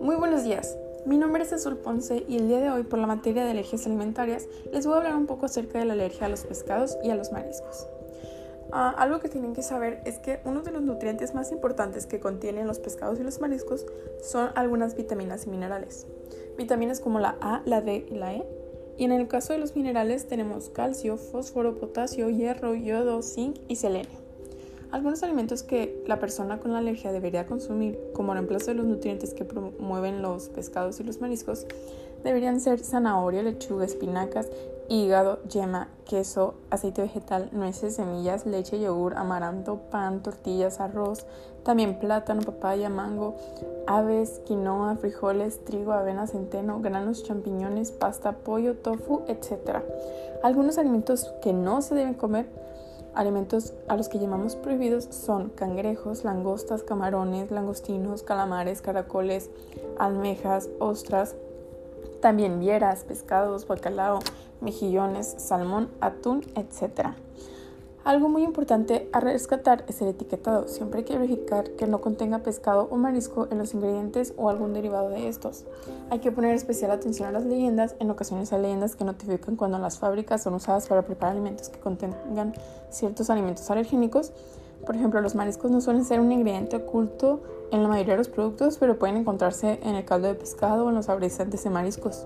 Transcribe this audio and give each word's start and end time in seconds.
Muy 0.00 0.16
buenos 0.16 0.42
días. 0.42 0.76
Mi 1.04 1.16
nombre 1.16 1.44
es 1.44 1.52
Azul 1.52 1.76
Ponce 1.76 2.24
y 2.26 2.38
el 2.38 2.48
día 2.48 2.58
de 2.58 2.70
hoy, 2.70 2.82
por 2.82 2.98
la 2.98 3.06
materia 3.06 3.44
de 3.44 3.52
alergias 3.52 3.86
alimentarias, 3.86 4.48
les 4.72 4.84
voy 4.84 4.94
a 4.94 4.96
hablar 4.98 5.14
un 5.14 5.26
poco 5.26 5.46
acerca 5.46 5.78
de 5.78 5.84
la 5.84 5.92
alergia 5.92 6.26
a 6.26 6.28
los 6.28 6.44
pescados 6.44 6.98
y 7.04 7.10
a 7.10 7.14
los 7.14 7.30
mariscos. 7.30 7.86
Ah, 8.72 8.94
algo 8.98 9.20
que 9.20 9.28
tienen 9.28 9.54
que 9.54 9.62
saber 9.62 10.00
es 10.04 10.18
que 10.18 10.40
uno 10.44 10.62
de 10.62 10.72
los 10.72 10.82
nutrientes 10.82 11.34
más 11.34 11.52
importantes 11.52 12.06
que 12.06 12.18
contienen 12.18 12.66
los 12.66 12.80
pescados 12.80 13.20
y 13.20 13.22
los 13.22 13.40
mariscos 13.40 13.86
son 14.22 14.50
algunas 14.56 14.96
vitaminas 14.96 15.46
y 15.46 15.50
minerales. 15.50 16.08
Vitaminas 16.58 16.98
como 16.98 17.20
la 17.20 17.36
A, 17.40 17.62
la 17.64 17.80
D 17.80 18.06
y 18.10 18.14
la 18.16 18.34
E. 18.34 18.44
Y 18.98 19.04
en 19.04 19.12
el 19.12 19.28
caso 19.28 19.52
de 19.52 19.60
los 19.60 19.76
minerales 19.76 20.26
tenemos 20.26 20.68
calcio, 20.68 21.16
fósforo, 21.16 21.76
potasio, 21.76 22.28
hierro, 22.30 22.74
yodo, 22.74 23.22
zinc 23.22 23.58
y 23.68 23.76
selenio. 23.76 24.25
Algunos 24.92 25.22
alimentos 25.22 25.62
que 25.62 26.02
la 26.06 26.18
persona 26.18 26.58
con 26.60 26.72
la 26.72 26.78
alergia 26.78 27.12
debería 27.12 27.46
consumir 27.46 27.98
como 28.14 28.34
reemplazo 28.34 28.66
de 28.66 28.74
los 28.74 28.86
nutrientes 28.86 29.34
que 29.34 29.44
promueven 29.44 30.22
los 30.22 30.48
pescados 30.48 31.00
y 31.00 31.04
los 31.04 31.20
mariscos 31.20 31.66
deberían 32.24 32.60
ser 32.60 32.80
zanahoria, 32.80 33.42
lechuga, 33.42 33.84
espinacas, 33.84 34.48
hígado, 34.88 35.42
yema, 35.44 35.88
queso, 36.04 36.54
aceite 36.70 37.02
vegetal, 37.02 37.48
nueces, 37.52 37.96
semillas, 37.96 38.46
leche, 38.46 38.80
yogur, 38.80 39.14
amaranto, 39.16 39.80
pan, 39.90 40.22
tortillas, 40.22 40.80
arroz, 40.80 41.26
también 41.64 41.98
plátano, 41.98 42.42
papaya, 42.42 42.88
mango, 42.88 43.34
aves, 43.86 44.40
quinoa, 44.46 44.96
frijoles, 44.96 45.64
trigo, 45.64 45.92
avena, 45.92 46.26
centeno, 46.26 46.80
granos, 46.80 47.24
champiñones, 47.24 47.90
pasta, 47.90 48.32
pollo, 48.32 48.76
tofu, 48.76 49.22
etc. 49.28 49.82
Algunos 50.42 50.78
alimentos 50.78 51.32
que 51.42 51.52
no 51.52 51.82
se 51.82 51.94
deben 51.94 52.14
comer 52.14 52.46
Alimentos 53.16 53.72
a 53.88 53.96
los 53.96 54.10
que 54.10 54.18
llamamos 54.18 54.56
prohibidos 54.56 55.04
son 55.10 55.48
cangrejos, 55.48 56.22
langostas, 56.22 56.82
camarones, 56.82 57.50
langostinos, 57.50 58.22
calamares, 58.22 58.82
caracoles, 58.82 59.48
almejas, 59.98 60.68
ostras, 60.80 61.34
también 62.20 62.60
vieras, 62.60 63.04
pescados, 63.04 63.66
bacalao, 63.66 64.18
mejillones, 64.60 65.34
salmón, 65.38 65.88
atún, 66.02 66.42
etc. 66.56 67.14
Algo 68.06 68.28
muy 68.28 68.44
importante 68.44 69.08
a 69.12 69.18
rescatar 69.18 69.84
es 69.88 70.00
el 70.00 70.06
etiquetado. 70.06 70.68
Siempre 70.68 71.00
hay 71.00 71.04
que 71.04 71.18
verificar 71.18 71.70
que 71.70 71.88
no 71.88 72.00
contenga 72.00 72.38
pescado 72.38 72.86
o 72.92 72.96
marisco 72.96 73.48
en 73.50 73.58
los 73.58 73.74
ingredientes 73.74 74.32
o 74.36 74.48
algún 74.48 74.72
derivado 74.74 75.08
de 75.10 75.26
estos. 75.26 75.64
Hay 76.10 76.20
que 76.20 76.30
poner 76.30 76.54
especial 76.54 76.92
atención 76.92 77.28
a 77.28 77.32
las 77.32 77.44
leyendas. 77.44 77.96
En 77.98 78.08
ocasiones 78.08 78.52
hay 78.52 78.62
leyendas 78.62 78.94
que 78.94 79.02
notifican 79.02 79.56
cuando 79.56 79.80
las 79.80 79.98
fábricas 79.98 80.40
son 80.40 80.54
usadas 80.54 80.86
para 80.86 81.02
preparar 81.02 81.32
alimentos 81.32 81.68
que 81.68 81.80
contengan 81.80 82.54
ciertos 82.90 83.28
alimentos 83.28 83.68
alergénicos. 83.72 84.32
Por 84.86 84.94
ejemplo, 84.94 85.20
los 85.20 85.34
mariscos 85.34 85.72
no 85.72 85.80
suelen 85.80 86.04
ser 86.04 86.20
un 86.20 86.30
ingrediente 86.30 86.76
oculto 86.76 87.42
en 87.72 87.82
la 87.82 87.88
mayoría 87.88 88.12
de 88.12 88.18
los 88.18 88.28
productos, 88.28 88.78
pero 88.78 89.00
pueden 89.00 89.16
encontrarse 89.16 89.80
en 89.82 89.96
el 89.96 90.04
caldo 90.04 90.28
de 90.28 90.34
pescado 90.34 90.84
o 90.86 90.90
en 90.90 90.94
los 90.94 91.06
saborizantes 91.06 91.64
de 91.64 91.70
mariscos. 91.70 92.24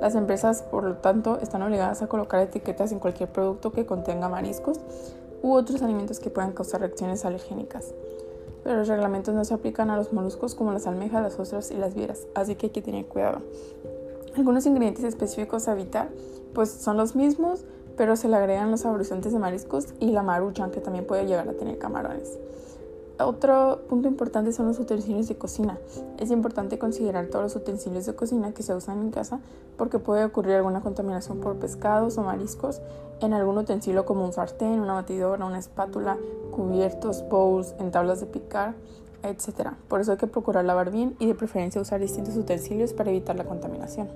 Las 0.00 0.14
empresas, 0.14 0.62
por 0.62 0.84
lo 0.84 0.96
tanto, 0.96 1.38
están 1.40 1.62
obligadas 1.62 2.02
a 2.02 2.06
colocar 2.06 2.40
etiquetas 2.40 2.92
en 2.92 2.98
cualquier 2.98 3.30
producto 3.30 3.72
que 3.72 3.86
contenga 3.86 4.28
mariscos 4.28 4.78
u 5.42 5.52
otros 5.54 5.82
alimentos 5.82 6.20
que 6.20 6.30
puedan 6.30 6.52
causar 6.52 6.80
reacciones 6.80 7.24
alergénicas. 7.24 7.94
Pero 8.62 8.76
los 8.78 8.88
reglamentos 8.88 9.34
no 9.34 9.44
se 9.44 9.54
aplican 9.54 9.90
a 9.90 9.96
los 9.96 10.12
moluscos 10.12 10.54
como 10.54 10.72
las 10.72 10.86
almejas, 10.86 11.22
las 11.22 11.38
ostras 11.38 11.70
y 11.70 11.76
las 11.76 11.94
vieras, 11.94 12.26
así 12.34 12.56
que 12.56 12.66
hay 12.66 12.72
que 12.72 12.82
tener 12.82 13.06
cuidado. 13.06 13.40
Algunos 14.36 14.66
ingredientes 14.66 15.04
específicos 15.04 15.66
a 15.68 15.72
evitar 15.72 16.08
pues 16.52 16.70
son 16.70 16.96
los 16.96 17.14
mismos, 17.16 17.64
pero 17.96 18.16
se 18.16 18.28
le 18.28 18.36
agregan 18.36 18.70
los 18.70 18.80
saborizantes 18.80 19.32
de 19.32 19.38
mariscos 19.38 19.88
y 20.00 20.10
la 20.10 20.22
maruchan 20.22 20.70
que 20.70 20.80
también 20.80 21.06
puede 21.06 21.26
llegar 21.26 21.48
a 21.48 21.52
tener 21.52 21.78
camarones. 21.78 22.38
Otro 23.18 23.80
punto 23.88 24.08
importante 24.08 24.52
son 24.52 24.66
los 24.66 24.78
utensilios 24.78 25.26
de 25.26 25.38
cocina. 25.38 25.78
Es 26.18 26.30
importante 26.30 26.78
considerar 26.78 27.28
todos 27.28 27.44
los 27.44 27.56
utensilios 27.56 28.04
de 28.04 28.14
cocina 28.14 28.52
que 28.52 28.62
se 28.62 28.74
usan 28.74 29.00
en 29.00 29.10
casa 29.10 29.40
porque 29.78 29.98
puede 29.98 30.24
ocurrir 30.26 30.56
alguna 30.56 30.82
contaminación 30.82 31.40
por 31.40 31.56
pescados 31.56 32.18
o 32.18 32.22
mariscos 32.22 32.82
en 33.20 33.32
algún 33.32 33.56
utensilio 33.56 34.04
como 34.04 34.22
un 34.22 34.34
sartén, 34.34 34.80
una 34.80 34.92
batidora, 34.92 35.46
una 35.46 35.58
espátula, 35.58 36.18
cubiertos, 36.50 37.26
bowls, 37.30 37.74
en 37.78 37.90
tablas 37.90 38.20
de 38.20 38.26
picar, 38.26 38.74
etc. 39.22 39.70
Por 39.88 40.02
eso 40.02 40.12
hay 40.12 40.18
que 40.18 40.26
procurar 40.26 40.66
lavar 40.66 40.90
bien 40.90 41.16
y 41.18 41.26
de 41.26 41.34
preferencia 41.34 41.80
usar 41.80 42.00
distintos 42.00 42.36
utensilios 42.36 42.92
para 42.92 43.08
evitar 43.08 43.34
la 43.36 43.44
contaminación. 43.44 44.08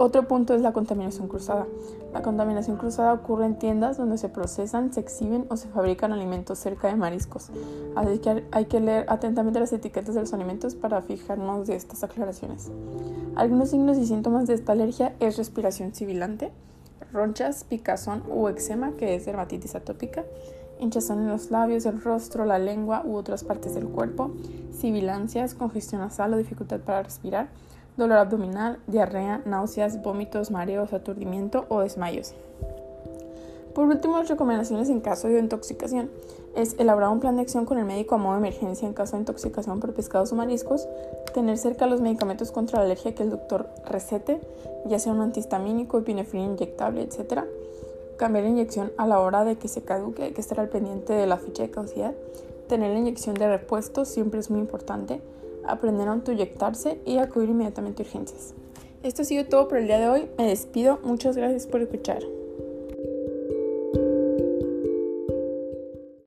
Otro 0.00 0.28
punto 0.28 0.54
es 0.54 0.62
la 0.62 0.72
contaminación 0.72 1.26
cruzada. 1.26 1.66
La 2.12 2.22
contaminación 2.22 2.76
cruzada 2.76 3.12
ocurre 3.12 3.46
en 3.46 3.58
tiendas 3.58 3.96
donde 3.96 4.16
se 4.16 4.28
procesan, 4.28 4.92
se 4.92 5.00
exhiben 5.00 5.46
o 5.50 5.56
se 5.56 5.66
fabrican 5.66 6.12
alimentos 6.12 6.60
cerca 6.60 6.86
de 6.86 6.94
mariscos. 6.94 7.50
Así 7.96 8.20
que 8.20 8.44
hay 8.52 8.66
que 8.66 8.78
leer 8.78 9.06
atentamente 9.08 9.58
las 9.58 9.72
etiquetas 9.72 10.14
de 10.14 10.20
los 10.20 10.32
alimentos 10.32 10.76
para 10.76 11.02
fijarnos 11.02 11.66
de 11.66 11.74
estas 11.74 12.04
aclaraciones. 12.04 12.70
Algunos 13.34 13.70
signos 13.70 13.98
y 13.98 14.06
síntomas 14.06 14.46
de 14.46 14.54
esta 14.54 14.70
alergia 14.70 15.16
es 15.18 15.36
respiración 15.36 15.92
sibilante, 15.92 16.52
ronchas, 17.12 17.64
picazón 17.64 18.22
o 18.30 18.48
eczema, 18.48 18.92
que 18.92 19.16
es 19.16 19.26
dermatitis 19.26 19.74
atópica, 19.74 20.24
hinchazón 20.78 21.18
en 21.18 21.28
los 21.28 21.50
labios, 21.50 21.86
el 21.86 22.00
rostro, 22.00 22.44
la 22.44 22.60
lengua 22.60 23.02
u 23.04 23.16
otras 23.16 23.42
partes 23.42 23.74
del 23.74 23.88
cuerpo, 23.88 24.30
sibilancias, 24.70 25.54
congestión 25.54 26.02
nasal 26.02 26.34
o 26.34 26.36
dificultad 26.36 26.78
para 26.78 27.02
respirar, 27.02 27.48
dolor 27.98 28.18
abdominal, 28.18 28.78
diarrea, 28.86 29.42
náuseas, 29.44 30.00
vómitos, 30.00 30.50
mareos, 30.50 30.92
aturdimiento 30.92 31.66
o 31.68 31.80
desmayos. 31.80 32.32
Por 33.74 33.86
último, 33.86 34.18
las 34.18 34.28
recomendaciones 34.28 34.88
en 34.88 35.00
caso 35.00 35.28
de 35.28 35.38
intoxicación 35.38 36.10
es 36.56 36.76
elaborar 36.78 37.10
un 37.10 37.20
plan 37.20 37.36
de 37.36 37.42
acción 37.42 37.64
con 37.64 37.78
el 37.78 37.84
médico 37.84 38.14
a 38.14 38.18
modo 38.18 38.34
de 38.34 38.38
emergencia 38.38 38.88
en 38.88 38.94
caso 38.94 39.16
de 39.16 39.20
intoxicación 39.20 39.78
por 39.80 39.94
pescados 39.94 40.32
o 40.32 40.36
mariscos, 40.36 40.88
tener 41.34 41.58
cerca 41.58 41.86
los 41.86 42.00
medicamentos 42.00 42.50
contra 42.50 42.78
la 42.78 42.86
alergia 42.86 43.14
que 43.14 43.24
el 43.24 43.30
doctor 43.30 43.68
recete, 43.84 44.40
ya 44.86 44.98
sea 44.98 45.12
un 45.12 45.20
antihistamínico, 45.20 45.98
epinefrina 45.98 46.46
inyectable, 46.46 47.02
etc. 47.02 47.44
Cambiar 48.16 48.44
la 48.44 48.50
inyección 48.50 48.92
a 48.96 49.06
la 49.06 49.20
hora 49.20 49.44
de 49.44 49.56
que 49.56 49.68
se 49.68 49.82
caduque, 49.82 50.24
hay 50.24 50.32
que 50.32 50.40
estar 50.40 50.58
al 50.58 50.68
pendiente 50.68 51.12
de 51.12 51.26
la 51.26 51.36
ficha 51.36 51.62
de 51.62 51.70
caducidad. 51.70 52.14
Tener 52.68 52.92
la 52.92 52.98
inyección 52.98 53.34
de 53.34 53.48
repuesto 53.48 54.04
siempre 54.04 54.40
es 54.40 54.50
muy 54.50 54.60
importante 54.60 55.20
aprender 55.70 56.08
a 56.08 56.12
autoinyectarse 56.12 57.00
y 57.04 57.18
acudir 57.18 57.50
inmediatamente 57.50 58.02
a 58.02 58.06
urgencias. 58.06 58.54
Esto 59.02 59.22
ha 59.22 59.24
sido 59.24 59.46
todo 59.46 59.68
por 59.68 59.78
el 59.78 59.86
día 59.86 59.98
de 59.98 60.08
hoy. 60.08 60.28
Me 60.36 60.48
despido. 60.48 60.98
Muchas 61.04 61.36
gracias 61.36 61.66
por 61.66 61.82
escuchar. 61.82 62.22